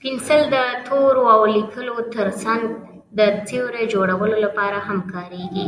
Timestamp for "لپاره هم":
4.44-4.98